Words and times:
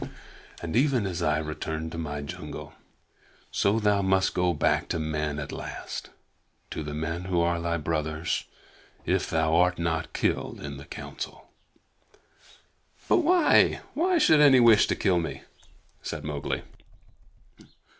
"And 0.63 0.75
even 0.75 1.05
as 1.05 1.21
I 1.21 1.37
returned 1.37 1.91
to 1.91 1.97
my 1.99 2.21
jungle, 2.23 2.73
so 3.51 3.79
thou 3.79 4.01
must 4.01 4.33
go 4.33 4.51
back 4.51 4.89
to 4.89 4.97
men 4.97 5.37
at 5.37 5.51
last 5.51 6.09
to 6.71 6.81
the 6.81 6.95
men 6.95 7.25
who 7.25 7.39
are 7.39 7.61
thy 7.61 7.77
brothers 7.77 8.45
if 9.05 9.29
thou 9.29 9.55
art 9.55 9.77
not 9.77 10.13
killed 10.13 10.59
in 10.59 10.77
the 10.77 10.85
Council." 10.85 11.49
"But 13.07 13.17
why 13.17 13.73
but 13.73 13.83
why 13.93 14.17
should 14.17 14.39
any 14.39 14.59
wish 14.59 14.87
to 14.87 14.95
kill 14.95 15.19
me?" 15.19 15.43
said 16.01 16.23
Mowgli. 16.23 16.63